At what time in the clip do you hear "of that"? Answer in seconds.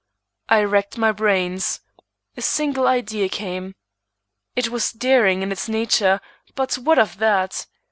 6.97-7.67